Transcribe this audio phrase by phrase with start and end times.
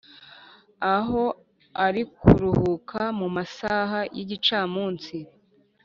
[0.95, 1.23] aho
[1.85, 5.17] arikuruhuka mumasaha yigicamusi